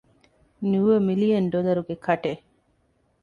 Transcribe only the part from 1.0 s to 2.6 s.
މިލިއަން ޑޮލަރުގެ ކަޓެއް؟